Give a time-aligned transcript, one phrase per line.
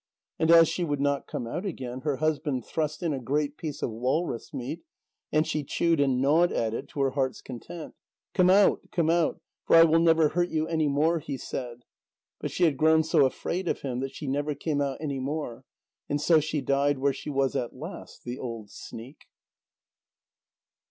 [0.39, 3.83] And as she would not come out again, her husband thrust in a great piece
[3.83, 4.81] of walrus meat,
[5.31, 7.93] and she chewed and gnawed at it to her heart's content.
[8.33, 11.83] "Come out, come out, for I will never hurt you any more," he said.
[12.39, 15.65] But she had grown so afraid of him that she never came out any more,
[16.09, 19.25] and so she died where she was at last the old sneak!